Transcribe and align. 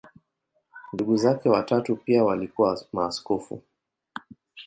Ndugu 0.93 1.17
zake 1.17 1.49
watatu 1.49 1.95
pia 1.95 2.23
walikuwa 2.23 2.85
maaskofu. 2.93 3.61